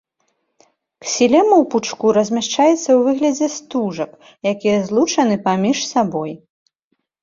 [1.05, 4.11] Ксілема ў пучку размяшчаецца ў выглядзе стужак,
[4.57, 6.31] якія злучаны паміж сабой.